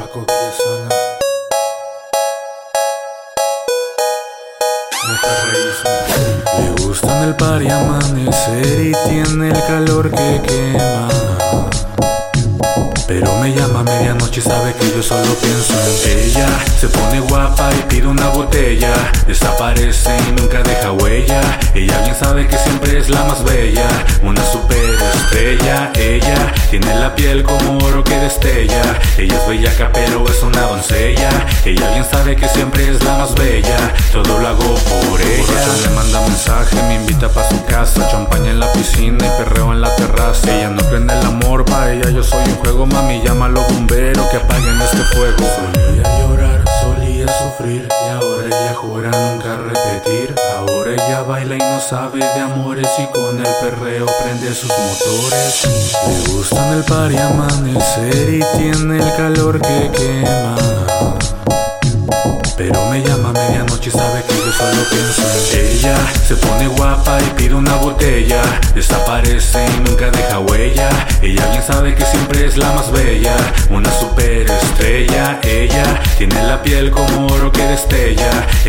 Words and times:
Paco. 0.00 0.24
Le 6.58 6.82
gusta 6.82 7.16
en 7.18 7.22
el 7.28 7.36
par 7.36 7.62
y 7.62 7.68
amanecer 7.68 8.80
y 8.80 8.92
tiene 9.08 9.48
el 9.48 9.62
calor 9.66 10.10
que 10.10 10.40
quema. 10.46 11.08
Pero 13.06 13.36
me 13.36 13.52
llama 13.52 13.80
a 13.80 13.82
medianoche 13.82 14.40
y 14.40 14.42
sabe 14.42 14.72
que 14.74 14.90
yo 14.90 15.02
solo 15.02 15.34
pienso 15.34 15.74
en 15.74 16.18
ella. 16.18 16.48
Se 16.80 16.88
pone 16.88 17.20
guapa 17.20 17.70
y 17.78 17.82
pide 17.90 18.06
una 18.06 18.28
botella. 18.28 18.94
Desaparece 19.26 20.16
y 20.28 20.32
nunca 20.40 20.62
deja 20.62 20.92
huella. 20.92 21.40
Ella 21.74 22.00
bien 22.02 22.14
sabe 22.14 22.46
que 22.46 22.56
siempre 22.56 22.98
es 22.98 23.10
la 23.10 23.24
más 23.24 23.44
bella. 23.44 23.88
Tiene 26.70 26.94
la 26.94 27.12
piel 27.16 27.42
como 27.42 27.78
oro 27.84 28.04
que 28.04 28.16
destella. 28.16 28.80
Ella 29.18 29.36
es 29.36 29.48
bellaca 29.48 29.90
pero 29.92 30.24
es 30.28 30.40
una 30.42 30.62
doncella. 30.62 31.28
Ella 31.64 31.90
bien 31.90 32.04
sabe 32.04 32.36
que 32.36 32.48
siempre 32.48 32.88
es 32.88 33.02
la 33.02 33.18
más 33.18 33.34
bella. 33.34 33.92
Todo 34.12 34.38
lo 34.38 34.46
hago 34.46 34.74
por 34.74 35.20
ella. 35.20 35.66
le 35.82 35.88
manda 35.90 36.20
mensaje, 36.20 36.76
me 36.84 36.94
invita 36.94 37.28
pa' 37.28 37.48
su 37.48 37.64
casa. 37.64 38.08
Champaña 38.08 38.52
en 38.52 38.60
la 38.60 38.72
piscina 38.72 39.18
y 39.26 39.42
perreo 39.42 39.72
en 39.72 39.80
la 39.80 39.94
terraza. 39.96 40.56
Ella 40.56 40.70
no 40.70 40.80
en 40.96 41.10
el 41.10 41.26
amor, 41.26 41.64
pa' 41.64 41.90
ella 41.90 42.08
yo 42.10 42.22
soy 42.22 42.44
un 42.44 42.56
juego 42.56 42.86
mami, 42.86 43.20
los 43.20 43.66
bomberos 43.72 44.26
que 44.28 44.36
apaguen 44.36 44.80
este 44.80 45.02
fuego. 45.16 45.38
Solía 45.38 46.18
llorar, 46.20 46.64
solía 46.82 47.26
sufrir 47.26 47.88
y 47.88 48.08
ahora 48.10 48.46
ella 48.46 48.74
jura 48.74 49.10
nunca 49.10 49.56
repetir. 49.56 50.39
Baila 51.30 51.54
y 51.54 51.58
no 51.58 51.78
sabe 51.78 52.18
de 52.18 52.40
amores 52.40 52.88
y 52.98 53.06
con 53.12 53.38
el 53.38 53.54
perreo 53.62 54.04
prende 54.20 54.52
sus 54.52 54.68
motores. 54.68 55.94
Le 56.08 56.32
gustan 56.32 56.76
el 56.76 56.82
par 56.82 57.12
y 57.12 57.18
amanecer 57.18 58.34
y 58.34 58.58
tiene 58.58 58.96
el 58.96 59.16
calor 59.16 59.60
que 59.60 59.90
quema. 59.92 60.56
Pero 62.56 62.84
me 62.86 63.00
llama 63.00 63.28
a 63.28 63.32
medianoche 63.32 63.90
y 63.90 63.92
sabe 63.92 64.24
que 64.28 64.34
yo 64.34 64.52
solo 64.52 64.82
pienso 64.90 65.22
en 65.22 65.66
ella. 65.70 65.96
Se 66.26 66.34
pone 66.34 66.66
guapa 66.66 67.20
y 67.22 67.30
pide 67.36 67.54
una 67.54 67.76
botella. 67.76 68.42
Desaparece 68.74 69.64
y 69.66 69.88
nunca 69.88 70.10
deja 70.10 70.40
huella. 70.40 70.90
Ella 71.22 71.46
bien 71.46 71.62
sabe 71.62 71.94
que 71.94 72.04
siempre 72.06 72.44
es 72.44 72.56
la 72.56 72.72
más 72.72 72.90
bella. 72.90 73.36
Una 73.70 73.90
superestrella. 73.92 75.38
Ella 75.44 76.02
tiene 76.18 76.42
la 76.42 76.60
piel 76.60 76.90
como 76.90 77.28
oro 77.28 77.52
que 77.52 77.62
destella. 77.62 77.89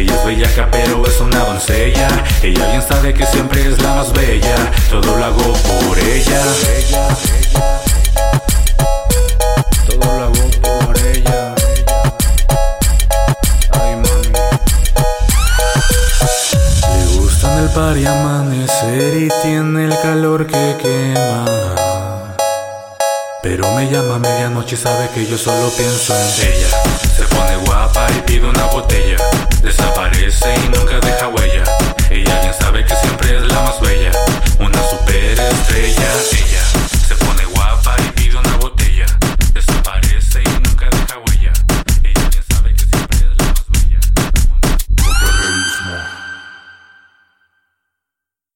Ella 0.00 0.14
es 0.14 0.24
bellaca 0.24 0.66
pero 0.70 1.06
es 1.06 1.20
una 1.20 1.40
doncella. 1.40 2.08
Ella 2.42 2.66
bien 2.70 2.80
sabe 2.80 3.12
que 3.12 3.26
siempre 3.26 3.60
es 3.66 3.82
la 3.82 3.96
más 3.96 4.10
bella. 4.14 4.72
Todo 4.88 5.14
lo 5.14 5.22
hago 5.22 5.52
por 5.52 5.98
ella. 5.98 6.40
y 17.96 18.06
amanecer 18.06 19.16
y 19.16 19.28
tiene 19.42 19.84
el 19.84 20.00
calor 20.00 20.46
que 20.46 20.76
quema. 20.80 21.44
Pero 23.42 23.70
me 23.74 23.90
llama 23.90 24.16
a 24.16 24.18
medianoche 24.18 24.76
y 24.76 24.78
sabe 24.78 25.08
que 25.14 25.26
yo 25.26 25.36
solo 25.36 25.70
pienso 25.70 26.14
en 26.14 26.52
ella. 26.52 26.68
Se 27.16 27.22
pone 27.24 27.56
guapa 27.64 27.99
ella. 36.22 36.89